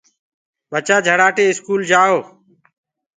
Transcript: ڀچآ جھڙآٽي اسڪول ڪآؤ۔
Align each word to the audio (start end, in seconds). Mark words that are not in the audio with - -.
ڀچآ 0.71 0.97
جھڙآٽي 1.05 1.43
اسڪول 1.49 1.81
ڪآؤ۔ 1.89 2.17